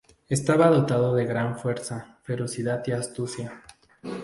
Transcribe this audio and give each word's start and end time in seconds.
Estaba 0.27 0.67
dotado 0.71 1.13
de 1.13 1.27
gran 1.27 1.59
fuerza, 1.59 2.17
ferocidad 2.23 2.81
y 2.87 2.91
astucia. 2.91 3.61